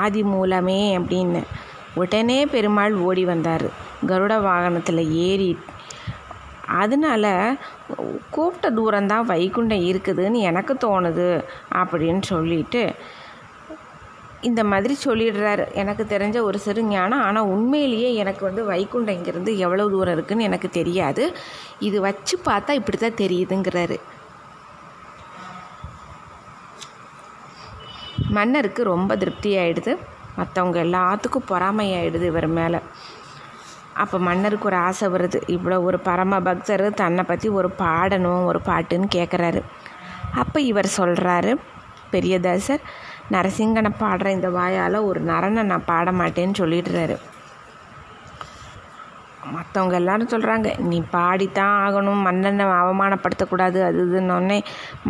ஆதி 0.00 0.22
மூலமே 0.22 0.80
அப்படின்னு. 0.98 1.42
உடனே 1.94 2.38
பெருமாள் 2.46 2.94
ஓடி 3.08 3.24
வந்தார். 3.24 3.66
கருட 4.06 4.34
வாகனத்தில் 4.40 5.02
ஏறி 5.26 5.50
அதனால 6.80 7.24
கூப்பிட்ட 8.30 8.66
தூரம்தான் 8.70 9.28
வைகுண்டம் 9.30 9.86
இருக்குதுன்னு 9.90 10.40
எனக்கு 10.50 10.74
தோணுது 10.74 11.28
அப்படின்னு 11.74 12.22
சொல்லிட்டு 12.22 12.82
இந்த 14.48 14.60
மாதிரி 14.70 14.94
சொல்லிடுறாரு. 15.04 15.64
எனக்கு 15.80 16.04
தெரிஞ்ச 16.12 16.38
ஒரு 16.48 16.58
சிறு 16.64 16.82
ஞானம். 16.92 17.24
ஆனால் 17.28 17.50
உண்மையிலேயே 17.54 18.10
எனக்கு 18.22 18.42
வந்து 18.48 18.62
வைகுண்டம் 18.70 19.16
இங்கேருந்து 19.18 19.52
எவ்வளோ 19.64 19.86
தூரம் 19.94 20.14
இருக்குன்னு 20.16 20.46
எனக்கு 20.50 20.68
தெரியாது. 20.78 21.24
இது 21.88 21.98
வச்சு 22.06 22.36
பார்த்தா 22.48 22.78
இப்படி 22.80 22.98
தான் 22.98 23.20
தெரியுதுங்கிறாரு. 23.22 23.98
மன்னருக்கு 28.36 28.82
ரொம்ப 28.94 29.12
திருப்தி 29.22 29.52
ஆகிடுது 29.62 29.92
மற்றவங்க 30.40 30.78
எல்லாத்துக்கும் 30.86 31.48
பொறாமையாயிடுது 31.52 32.26
இவர் 32.32 32.48
மேலே. 32.58 32.80
அப்போ 34.02 34.16
மன்னருக்கு 34.28 34.68
ஒரு 34.70 34.78
ஆசை 34.88 35.06
வருது. 35.14 35.38
இவ்வளோ 35.56 35.78
ஒரு 35.88 35.98
பரம 36.08 36.40
பக்தர் 36.48 36.84
தன்னை 37.00 37.22
பற்றி 37.30 37.48
ஒரு 37.58 37.68
பாடணும் 37.82 38.44
ஒரு 38.50 38.60
பாட்டுன்னு 38.68 39.08
கேட்குறாரு 39.16 39.62
அப்போ 40.42 40.58
இவர் 40.70 40.88
சொல்கிறாரு 40.98 41.52
பெரியதாசர் 42.12 42.82
நரசிங்கனை 43.34 43.90
பாடுற 44.02 44.28
இந்த 44.36 44.48
வாயால் 44.58 45.06
ஒரு 45.08 45.20
நரனை 45.30 45.62
நான் 45.62 45.88
பாட 45.90 46.10
மாட்டேன்னு 46.20 46.60
சொல்லிடுறாரு. 46.62 47.16
மற்றவங்க 49.54 49.94
எல்லாரும் 50.00 50.32
சொல்கிறாங்க 50.32 50.70
நீ 50.90 50.98
பாடித்தான் 51.12 51.76
ஆகணும் 51.84 52.24
மன்னனை 52.26 52.64
அவமானப்படுத்தக்கூடாது 52.80 53.78
அது 53.88 54.00
இதுன்னொடனே 54.06 54.58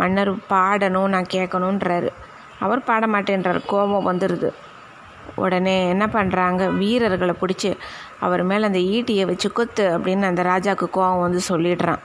மன்னர் 0.00 0.30
பாடணும் 0.52 1.12
நான் 1.14 1.32
கேட்கணுன்றாரு 1.36 2.10
அவர் 2.64 2.86
பாட 2.88 3.04
மாட்டேன்றார் 3.06 3.60
கோபம் 3.72 4.08
வந்துடுது 4.10 4.50
உடனே 5.42 5.74
என்ன 5.88 6.04
பண்ணுறாங்க 6.14 6.62
வீரர்களை 6.78 7.34
பிடிச்சி 7.40 7.70
அவர் 8.26 8.42
மேலே 8.50 8.64
அந்த 8.70 8.80
ஈட்டியை 8.96 9.24
வச்சு 9.30 9.48
கொத்து 9.52 9.84
அப்படின்னு 9.96 10.30
அந்த 10.30 10.42
ராஜாவுக்கு 10.42 10.86
கோபம் 10.90 11.24
வந்து 11.26 11.40
சொல்லிடுறான். 11.48 12.02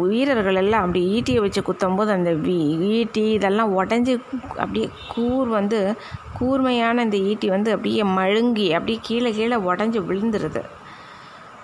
வீரர்கள் 0.00 0.58
எல்லாம் 0.62 0.84
அப்படி 0.84 1.00
ஈட்டியை 1.16 1.40
வச்சு 1.44 1.60
குத்தும்போது 1.62 2.10
அந்த 2.18 2.30
வீ 2.46 2.56
ஈட்டி 2.96 3.24
இதெல்லாம் 3.32 3.74
உடஞ்சி 3.80 4.14
அப்படியே 4.62 4.88
கூர் 5.14 5.48
வந்து 5.48 5.80
கூர்மையான 6.38 7.02
இந்த 7.02 7.18
ஈட்டி 7.30 7.48
வந்து 7.48 7.70
அப்படியே 7.72 8.02
மழுங்கி 8.18 8.66
அப்படியே 8.78 8.98
கீழே 9.02 9.30
கீழே 9.32 9.58
உடஞ்சி 9.70 10.00
விழுந்துருது. 10.08 10.62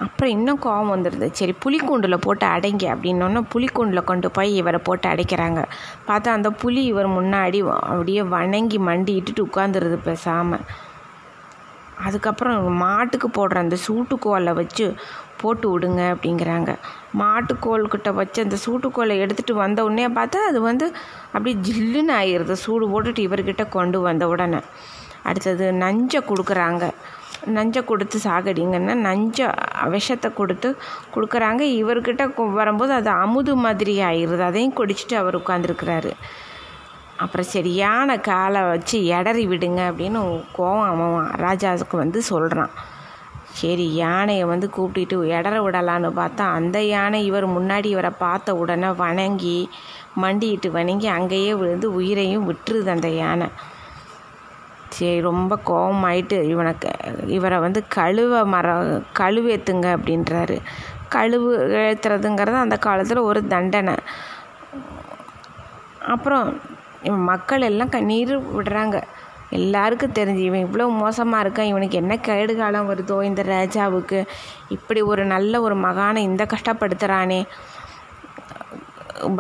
அப்புறம் 0.04 0.32
இன்னும் 0.36 0.60
கோவம் 0.62 0.92
வந்துடுது 0.94 1.26
சரி 1.38 1.54
புலிக்கூண்டில் 1.64 2.22
போட்டு 2.26 2.46
அடைங்க 2.46 2.84
அப்படின்னோன்னா 2.94 3.40
புலிக்கூண்டில் 3.52 4.08
கொண்டு 4.10 4.28
போய் 4.30 4.50
இவரை 4.56 4.80
போட்டு 4.84 5.06
அடைக்கிறாங்க. 5.08 5.60
பார்த்தா 6.08 6.30
அந்த 6.38 6.50
புலி 6.62 6.82
இவர் 6.84 7.08
முன்னாடி 7.18 7.60
அப்படியே 7.90 8.22
வணங்கி 8.36 8.78
மண்டி 8.88 9.14
இட்டுட்டு 9.18 9.46
உட்காந்துருது 9.48 9.98
பேசாமல் 10.08 10.64
அதுக்கப்புறம் 12.06 12.76
மாட்டுக்கு 12.76 13.28
போடுற 13.28 13.56
அந்த 13.64 13.76
சூட்டுக்கோலை 13.86 14.52
வச்சு 14.60 14.86
போட்டு 15.42 15.66
விடுங்க 15.72 16.02
அப்படிங்கிறாங்க. 16.14 16.70
மாட்டுக்கோல்கிட்ட 17.20 18.10
வச்சு 18.20 18.38
அந்த 18.46 18.56
சூட்டுக்கோலை 18.64 19.16
எடுத்துகிட்டு 19.24 19.56
வந்த 19.64 19.80
உடனே 19.88 20.06
பார்த்தா 20.18 20.40
அது 20.50 20.60
வந்து 20.68 20.86
அப்படியே 21.34 21.56
ஜில்லுன்னு 21.68 22.14
ஆயிடுது 22.20 22.56
சூடு 22.64 22.86
போட்டுட்டு 22.92 23.22
இவர்கிட்ட 23.28 23.64
கொண்டு 23.76 24.00
வந்த 24.08 24.26
உடனே. 24.34 24.60
அடுத்தது 25.30 25.66
நஞ்சை 25.84 26.20
கொடுக்குறாங்க. 26.30 26.84
நஞ்சை 27.56 27.80
கொடுத்து 27.90 28.16
சாகடிங்கன்னா 28.24 28.94
நஞ்சை 29.08 29.46
விஷத்தை 29.94 30.28
கொடுத்து 30.40 30.68
கொடுக்குறாங்க. 31.14 31.62
இவர்கிட்ட 31.80 32.24
வரும்போது 32.60 32.92
அது 33.00 33.10
அமுது 33.24 33.54
மாதிரி 33.64 33.94
ஆயிடுது 34.10 34.44
அதையும் 34.50 34.78
குடிச்சிட்டு 34.80 35.16
அவர் 35.22 35.40
உட்காந்துருக்கிறாரு 35.42 36.12
அப்புறம் 37.24 37.48
சரியான 37.56 38.16
காலை 38.28 38.60
வச்சு 38.70 38.98
எடறி 39.16 39.44
விடுங்க 39.50 39.80
அப்படின்னு 39.90 40.20
கோவம் 40.56 40.86
அவன் 40.92 41.28
ராஜாவுக்கு 41.44 41.96
வந்து 42.02 42.20
சொல்கிறான் 42.30 42.72
சரி 43.52 43.94
யானையை 43.94 44.44
வந்து 44.44 44.70
கூப்பிட்டுட்டு 44.76 45.16
இடற 45.36 45.56
விடலான்னு 45.64 46.08
பார்த்தா 46.20 46.44
அந்த 46.58 46.78
யானை 46.84 47.24
இவர் 47.24 47.46
முன்னாடி 47.48 47.84
இவரை 47.84 48.10
பார்த்த 48.18 48.56
உடனே 48.56 48.90
வணங்கி 49.02 49.58
மண்டிட்டு 50.20 50.68
வணங்கி 50.70 51.06
அங்கேயே 51.06 51.54
விழுந்து 51.54 51.88
உயிரையும் 51.94 52.46
விட்டுருது 52.50 52.86
அந்த 52.86 53.08
யானை. 53.08 53.48
சரி 54.88 55.20
ரொம்ப 55.20 55.58
கோவமாயிட்டு 55.66 56.42
இவனுக்கு 56.42 56.90
இவரை 57.26 57.58
வந்து 57.58 57.80
கழுவ 57.94 58.44
மர 58.44 58.68
கழுவேத்துங்க 59.18 59.86
அப்படின்றாரு. 59.96 60.56
கழுவு 61.14 61.50
ஏற்றுறதுங்கிறது 61.82 62.58
அந்த 62.64 62.76
காலத்தில் 62.76 63.28
ஒரு 63.30 63.46
தண்டனை. 63.46 63.94
அப்புறம் 66.06 66.46
மக்கள் 67.02 67.60
எல்லாம் 67.60 67.88
கண்ணீர் 67.88 68.34
விடுறாங்க. 68.56 68.96
எல்லாருக்கும் 69.58 70.16
தெரிஞ்சு 70.18 70.42
இவன் 70.48 70.64
இவ்வளோ 70.66 70.86
மோசமாக 71.02 71.42
இருக்கான் 71.44 71.70
இவனுக்கு 71.72 71.96
என்ன 72.02 72.14
கேடு 72.28 72.52
காலம் 72.56 72.90
வருதோ 72.90 73.16
இந்த 73.30 73.42
ராஜாவுக்கு. 73.54 74.20
இப்படி 74.68 75.00
ஒரு 75.12 75.24
நல்ல 75.34 75.60
ஒரு 75.60 75.76
மகானை 75.86 76.22
இந்த 76.30 76.46
கஷ்டப்படுத்துகிறானே 76.54 77.40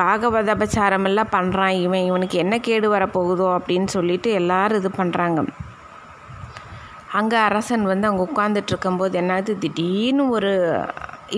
பாகவத 0.00 0.54
பண்ணுறான் 1.36 1.74
இவன் 1.84 2.06
இவனுக்கு 2.10 2.36
என்ன 2.38 2.54
கேடு 2.58 2.88
வரப்போகுதோ 2.94 3.46
அப்படின்னு 3.58 3.88
சொல்லிட்டு 3.96 4.30
எல்லாரும் 4.40 4.80
இது 4.82 4.90
பண்ணுறாங்க 4.96 5.40
அங்கே 7.18 7.36
அரசன் 7.36 7.84
வந்து 7.84 8.06
அங்கே 8.08 8.22
உட்காந்துட்டு 8.28 8.72
இருக்கும்போது 8.72 9.14
என்னது 9.20 9.52
திடீர்னு 9.58 10.24
ஒரு 10.28 10.52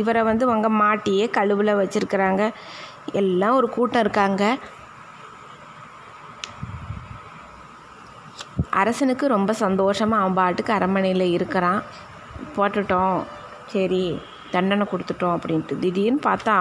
இவரை 0.01 0.23
வந்து 0.23 0.45
அவங்க 0.49 0.69
மாட்டியே 0.83 1.25
கழுவில் 1.31 1.79
வச்சுருக்கிறாங்க. 1.81 2.43
எல்லாம் 3.13 3.57
ஒரு 3.57 3.69
கூட்டம் 3.69 4.01
இருக்காங்க. 4.01 4.45
அரசனுக்கு 8.81 9.27
ரொம்ப 9.37 9.53
சந்தோஷமாக 9.65 10.23
அவன் 10.23 10.39
பாட்டுக்கு 10.41 10.73
அரண்மனையில் 10.77 11.27
இருக்கிறான். 11.37 11.81
போட்டுட்டோம். 12.57 13.19
சரி 13.73 14.05
தண்டனை 14.55 14.85
கொடுத்துட்டோம் 14.91 15.35
அப்படின்ட்டு. 15.37 15.75
திடீர்னு 15.85 16.21
பார்த்தா 16.29 16.57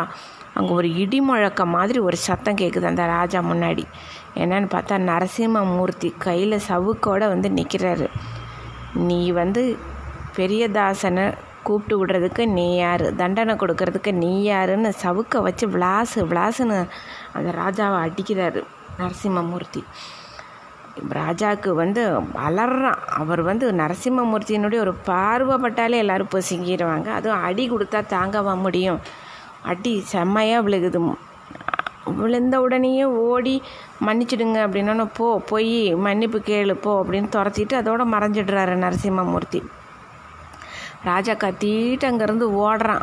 அங்கே 0.58 0.72
ஒரு 0.80 0.90
இடி 1.04 1.20
முழக்கம் 1.28 1.74
மாதிரி 1.76 2.00
ஒரு 2.08 2.18
சத்தம் 2.28 2.60
கேட்குது 2.62 2.86
அந்த 2.92 3.04
ராஜா 3.16 3.40
முன்னாடி. 3.52 3.84
என்னன்னு 4.42 4.70
பார்த்தா 4.76 4.96
நரசிம்மமூர்த்தி 5.10 6.10
கையில் 6.26 6.66
சவுக்கோட 6.70 7.24
வந்து 7.34 7.50
நிற்கிறாரு 7.60 8.08
நீ 9.08 9.22
வந்து 9.42 9.64
பெரியதாசனை 10.38 11.26
கூப்பிட்டு 11.68 11.96
விடுறதுக்கு 12.00 12.44
நீ 12.58 12.66
யார்? 12.76 13.06
தண்டனை 13.22 13.54
கொடுக்கறதுக்கு 13.62 14.12
நீ 14.24 14.32
யாருன்னு 14.44 14.90
சவுக்கை 15.04 15.40
வச்சு 15.48 15.66
விளாசு 15.76 16.20
விளாசுன்னு 16.32 16.80
அந்த 17.38 17.50
ராஜாவை 17.62 18.00
அடிக்கிறாரு 18.08 18.62
நரசிம்மமூர்த்தி 19.00 19.82
ராஜாவுக்கு 21.02 21.70
வந்து 21.70 22.20
அலறான். 22.20 23.02
அவர் 23.08 23.42
வந்து 23.42 23.72
நரசிம்மமூர்த்தியினுடைய 23.72 24.80
ஒரு 24.80 24.96
பார்வைப்பட்டாலே 25.06 25.98
எல்லாரும் 25.98 26.34
பொசுங்கிடுவாங்க 26.34 27.08
அதுவும் 27.08 27.42
அடி 27.42 27.72
கொடுத்தா 27.72 28.02
தாங்கவா 28.16 28.60
முடியும்? 28.60 29.00
அடி 29.62 30.00
செம்மையாக 30.00 30.70
விழுகுது. 30.70 31.16
விழுந்த 32.16 32.62
உடனேயே 32.62 33.04
ஓடி 33.04 33.62
மன்னிச்சிடுங்க 34.06 34.58
அப்படின்னா 34.66 35.10
போ 35.14 35.40
போய் 35.40 35.96
மன்னிப்பு 35.96 36.40
கேளு 36.40 36.74
போ 36.74 37.04
அப்படின்னு 37.04 37.30
துரத்திட்டு 37.36 37.76
அதோட 37.82 38.02
மறைஞ்சிடுறாரு 38.14 38.76
நரசிம்மமூர்த்தி. 38.86 39.64
ராஜா 41.04 41.34
கத்திட்டு 41.34 42.06
அங்கேருந்து 42.10 42.48
ஓடுறான். 42.66 43.02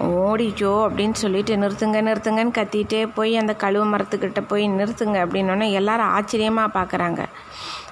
ஓடிச்சோ 0.00 0.72
அப்படின்னு 0.86 1.12
சொல்லிட்டு 1.12 1.56
நிறுத்துங்க 1.56 2.00
நிறுத்துங்கன்னு 2.02 2.56
கத்திட்டே 2.58 3.06
போய் 3.14 3.36
அந்த 3.36 3.56
கழுவு 3.60 3.86
மரத்துக்கிட்ட 3.94 4.40
போய் 4.48 4.68
நிறுத்துங்க 4.68 5.18
அப்படின்னோடனே 5.24 5.70
எல்லாரும் 5.70 6.06
ஆச்சரியமாக 6.06 6.74
பார்க்குறாங்க 6.78 7.22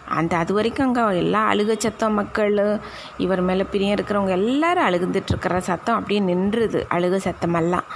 அந்த 0.08 0.36
அது 0.36 0.52
வரைக்கும் 0.54 0.86
அங்கே 0.86 1.16
எல்லா 1.16 1.52
அழுக 1.52 1.76
சத்தம் 1.78 2.14
மக்கள் 2.14 2.80
இவர் 3.18 3.40
மேலே 3.40 3.62
பிரியம் 3.62 3.96
இருக்கிறவங்க 3.96 4.30
எல்லாரும் 4.30 4.84
அழுகுந்துட்டுருக்கிற 4.84 5.58
சத்தம் 5.58 5.96
அப்படியே 5.96 6.20
நின்றுது 6.20 6.80
அழுக 6.90 7.20
சத்தமெல்லாம். 7.28 7.86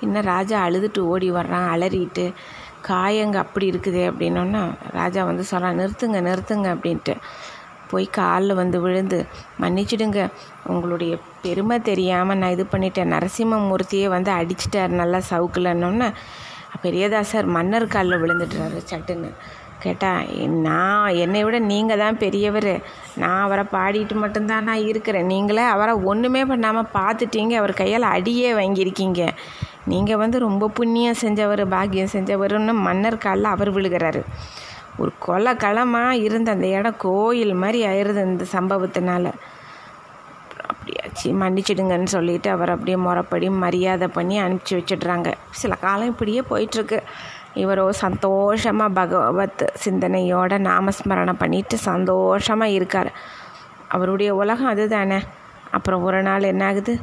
இன்னும் 0.00 0.24
ராஜா 0.24 0.68
அழுதுட்டு 0.68 0.98
ஓடி 0.98 1.30
வர்றான் 1.30 1.68
அலறிட்டு 1.74 2.32
காயங்க 2.88 3.34
அப்படி 3.34 3.70
இருக்குதே 3.70 4.04
அப்படின்னோன்னா 4.10 4.62
ராஜா 4.92 5.24
வந்து 5.24 5.44
சொல்கிறான் 5.44 5.78
நிறுத்துங்க 5.80 6.20
நிறுத்துங்க 6.20 6.68
அப்படின்ட்டு. 6.74 7.14
போய் 7.92 8.06
காலில் 8.20 8.58
வந்து 8.60 8.78
விழுந்து 8.84 9.18
மன்னிச்சிடுங்க 9.62 10.20
உங்களுடைய 10.72 11.14
பெருமை 11.44 11.76
தெரியாமல் 11.90 12.40
நான் 12.42 12.54
இது 12.56 12.66
பண்ணிட்டேன். 12.74 13.12
நரசிம்மமூர்த்தியே 13.14 14.06
வந்து 14.16 14.32
அடிச்சிட்டார் 14.40 15.00
நல்லா 15.00 15.20
சவுக்குலன்னொன்னே 15.32 16.10
பெரியதாசர் 16.84 17.48
மன்னர் 17.56 17.92
காலில் 17.94 18.22
விழுந்துட்டுறாரு 18.22 18.78
சட்டுன்னு. 18.92 19.30
கேட்டால் 19.84 20.28
நான் 20.66 21.16
என்னை 21.22 21.40
விட 21.44 21.56
நீங்கள் 21.70 22.00
தான் 22.02 22.18
பெரியவர். 22.22 22.72
நான் 23.22 23.42
அவரை 23.46 23.64
பாடிட்டு 23.74 24.14
மட்டும்தான் 24.24 24.68
நான் 24.68 24.86
இருக்கிறேன். 24.90 25.30
நீங்களே 25.32 25.64
அவரை 25.74 25.94
ஒன்றுமே 26.10 26.42
பண்ணாமல் 26.50 26.92
பார்த்துட்டீங்க 26.98 27.54
அவர் 27.60 27.80
கையால் 27.80 28.12
அடியே 28.16 28.50
வாங்கியிருக்கீங்க. 28.60 29.22
நீங்கள் 29.92 30.20
வந்து 30.22 30.38
ரொம்ப 30.48 30.68
புண்ணியம் 30.78 31.20
செஞ்சவர் 31.22 31.62
பாக்கியம் 31.74 32.12
செஞ்சவருன்னு 32.14 32.74
மன்னர் 32.86 33.22
காலில் 33.24 33.54
அவர் 33.54 33.70
விழுகிறாரு. 33.76 34.22
ஒரு 34.96 35.12
கொலை 35.18 35.56
களமாக 35.56 36.16
இருந்த 36.16 36.50
அந்த 36.50 36.66
இடம் 36.66 36.94
கோயில் 36.98 37.54
மாதிரி 37.54 37.86
ஆயிடுது 37.86 38.24
இந்த 38.24 38.44
சம்பவத்தினால. 38.52 39.32
அப்படியாச்சு 40.62 41.24
மன்னிச்சிடுங்கன்னு 41.24 42.04
சொல்லிட்டு 42.04 42.50
அவர் 42.50 42.70
அப்படியே 42.70 42.96
முறப்படி 42.96 43.50
மரியாதை 43.50 44.08
பண்ணி 44.08 44.40
அனுப்பிச்சி 44.40 44.70
வச்சிடுறாங்க. 44.70 45.32
சில 45.50 45.74
காலம் 45.74 46.06
இப்படியே 46.06 46.42
போயிட்டுருக்கு. 46.50 47.00
இவரோ 47.54 47.90
சந்தோஷமாக 47.90 48.92
பகவத் 48.92 49.72
சிந்தனையோட 49.84 50.58
நாமஸ்மரணம் 50.58 51.38
பண்ணிட்டு 51.38 51.76
சந்தோஷமாக 51.78 52.70
இருக்கார். 52.70 53.12
அவருடைய 53.88 54.34
உலகம் 54.34 54.66
அதுதானே. 54.66 55.18
அப்புறம் 55.70 56.02
ஒரு 56.02 56.22
நாள் 56.22 56.42
என்ன 56.42 56.66
ஆகுது 56.66 57.00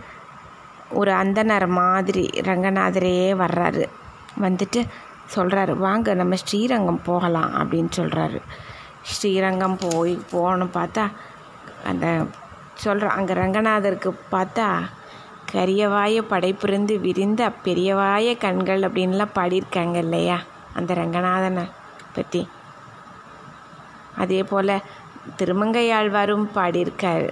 ஒரு 0.91 1.11
அந்தனர் 1.11 1.67
மாதிரி 1.67 2.29
ரங்கநாதரே 2.33 3.35
வர்றாரு. 3.35 3.85
வந்துட்டு 4.41 4.85
சொல்கிறாரு 5.35 5.73
வாங்க 5.77 6.13
நம்ம 6.13 6.35
ஸ்ரீரங்கம் 6.35 7.01
போகலாம் 7.03 7.51
அப்படின்னு 7.53 7.91
சொல்கிறாரு 7.95 8.39
ஸ்ரீரங்கம் 9.03 9.77
போய் 9.77 10.13
போகணும் 10.31 10.75
பார்த்தா 10.75 11.11
அந்த 11.85 12.05
சொல்கிற 12.75 13.07
அங்கே 13.09 13.33
ரங்கநாதருக்கு 13.33 14.11
பார்த்தா 14.31 14.67
கரியவாய 15.51 16.21
படைப்பிருந்து 16.21 16.99
விரிந்த 16.99 17.51
பெரியவாய 17.63 18.37
கண்கள் 18.37 18.81
அப்படின்லாம் 18.81 19.35
பாடியிருக்காங்க 19.35 19.97
இல்லையா 19.97 20.37
அந்த 20.75 20.93
ரங்கநாதனை 20.93 21.65
பற்றி 22.13 22.47
அதே 24.17 24.43
போல் 24.43 24.73
திருமங்கையாழ்வாரும் 25.37 26.45
பாடியிருக்காரு. 26.55 27.29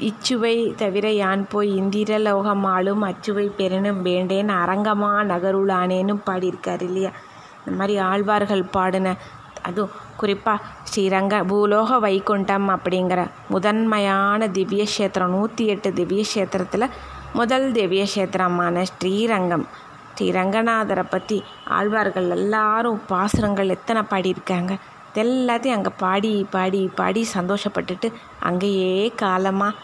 இச்சுவை 0.00 0.74
தவிர 0.74 1.12
யான் 1.12 1.48
போய் 1.48 1.76
இந்திர 1.76 2.34
ஆளும் 2.64 3.02
அச்சுவை 3.02 3.52
பெறணும் 3.58 4.02
வேண்டேன். 4.02 4.48
அரங்கமா 4.48 5.12
நகருளானேன்னு 5.32 6.14
பாடியிருக்கார் 6.26 6.82
இல்லையா? 6.82 7.10
இந்த 7.58 7.76
மாதிரி 7.78 7.98
ஆழ்வார்கள் 7.98 8.62
பாடின 8.62 9.16
அதுவும் 9.62 9.90
குறிப்பாக 10.16 10.64
ஸ்ரீரங்க 10.82 11.44
பூலோக 11.44 11.98
வைகுண்டம் 12.00 12.68
அப்படிங்கிற 12.68 13.26
முதன்மையான 13.48 14.48
திவ்ய 14.48 14.84
கஷேத்திரம் 14.84 15.28
நூற்றி 15.28 15.66
எட்டு 15.66 15.92
திவ்ய 15.92 16.22
கஷேத்திரத்தில் 16.22 16.92
முதல் 17.32 17.72
திவ்ய 17.72 18.02
கஷேத்திரமான 18.02 18.82
ஸ்ரீரங்கம். 18.82 19.66
ஸ்ரீரங்கநாதரை 20.14 21.04
பற்றி 21.10 21.42
ஆழ்வார்கள் 21.68 22.30
எல்லாரும் 22.30 23.00
பாசுரங்கள் 23.08 23.68
எத்தனை 23.68 24.02
பாடியிருக்காங்க? 24.10 24.74
எல்லாத்தையும் 25.22 25.76
அங்கே 25.78 25.92
பாடி 25.96 26.46
பாடி 26.50 26.90
பாடி 26.94 27.26
சந்தோஷப்பட்டுட்டு 27.34 28.12
அங்கேயே 28.40 29.08
காலமாக 29.08 29.74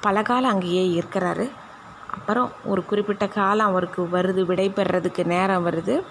பல 0.00 0.22
காலம் 0.22 0.50
அங்கேயே 0.50 1.00
இருக்கிறாரு. 1.00 1.50
அப்புறம் 2.10 2.50
ஒரு 2.64 2.84
குறிப்பிட்ட 2.84 3.28
காலம் 3.28 3.66
அவருக்கு 3.66 4.02
வருது 4.12 4.42
விடைபெறதுக்கு 4.50 5.24
நேரம் 5.24 5.66
வருது. 5.66 6.02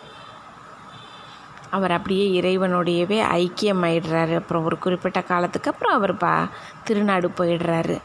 அவர் 1.70 1.92
அப்படியே 1.92 2.26
இறைவனுடையவே 2.42 3.20
ஐக்கியமாயிடுறாரு. 3.40 4.36
அப்புறம் 4.36 4.64
ஒரு 4.64 4.78
குறிப்பிட்ட 4.78 5.22
காலத்துக்கு 5.22 5.72
அப்புறம் 5.72 5.94
அவர் 5.94 6.18
பா 6.18 6.48
திருநாடு 6.84 7.28
போயிடுறாரு. 7.38 7.98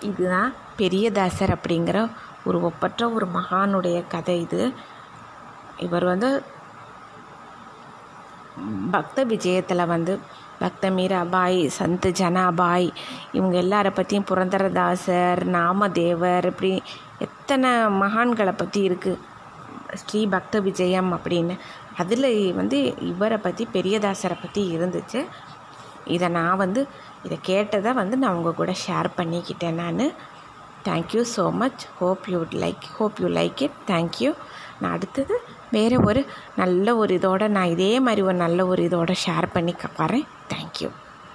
இதுதான் 0.00 0.52
பெரியதாசர் 0.78 1.54
அப்படிங்கிற 1.56 2.10
ஒரு 2.44 2.62
ஒப்பற்ற 2.62 3.08
ஒரு 3.10 3.26
மகானுடைய 3.34 4.04
கதை 4.08 4.40
இது. 4.40 4.72
இவர் 5.78 6.04
வந்து 6.04 6.42
பக்த 8.90 9.24
விஜயத்தில் 9.24 9.84
வந்து 9.86 10.18
பக்த 10.58 10.90
மீராபாய் 10.90 11.60
சந்த் 11.78 12.08
ஜனாபாய் 12.20 12.88
இவங்க 13.32 13.56
எல்லாரை 13.62 13.90
பற்றியும் 13.90 14.26
புரந்தரதாசர் 14.30 15.42
நாமதேவர் 15.56 16.48
இப்படி 16.52 16.82
எத்தனை 17.18 17.70
மகான்களை 18.02 18.52
பற்றி 18.52 18.80
இருக்குது 18.88 19.18
ஸ்ரீ 20.00 20.26
பக்த 20.26 20.60
விஜயம் 20.60 21.10
அப்படின்னு. 21.16 21.54
அதில் 21.98 22.28
வந்து 22.54 22.78
இவரை 22.98 23.38
பற்றி 23.38 23.68
பெரியதாசரை 23.72 24.36
பற்றி 24.40 24.62
இருந்துச்சு. 24.76 25.20
இதை 26.06 26.28
நான் 26.28 26.56
வந்து 26.56 26.86
இதை 27.24 27.38
கேட்டதை 27.42 27.92
வந்து 27.92 28.16
நான் 28.16 28.34
உங்கள் 28.34 28.54
கூட 28.54 28.74
ஷேர் 28.86 29.08
பண்ணிக்கிட்டேன் 29.16 29.80
நான். 29.82 30.04
Thank you 30.88 31.22
so 31.36 31.52
much 31.52 31.82
hope 31.98 32.26
you 32.32 32.38
like 32.64 32.84
hope 32.98 33.18
you 33.20 33.28
like 33.28 33.62
it 33.62 33.80
thank you 33.86 34.30
நான் 34.80 34.92
அடுத்தது 34.92 35.34
வேறு 35.70 36.00
ஒரு 36.00 36.20
நல்ல 36.56 36.96
ஒரு 36.96 37.18
இதோட 37.18 37.48
நான் 37.48 37.66
இதே 37.66 37.92
மாதிரி 37.98 38.22
ஒரு 38.22 38.36
நல்ல 38.36 38.66
ஒரு 38.66 38.82
இதோட 38.82 39.14
ஷேர் 39.26 39.48
பண்ணி 39.52 39.74
வரேன் 39.98 40.26
தேங்க்யூ 40.54 40.90